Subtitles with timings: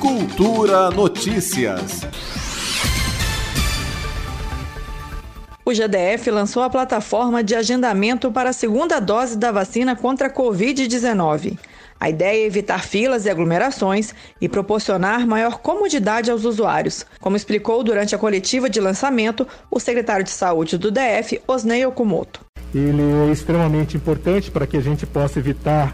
[0.00, 2.06] Cultura Notícias.
[5.64, 10.32] O GDF lançou a plataforma de agendamento para a segunda dose da vacina contra a
[10.32, 11.58] Covid-19.
[11.98, 17.82] A ideia é evitar filas e aglomerações e proporcionar maior comodidade aos usuários, como explicou
[17.82, 22.40] durante a coletiva de lançamento o secretário de Saúde do DF, Osnei Okumoto.
[22.72, 25.92] Ele é extremamente importante para que a gente possa evitar